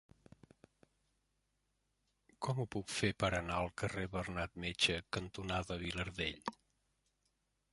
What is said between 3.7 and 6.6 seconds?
carrer Bernat Metge cantonada Vilardell?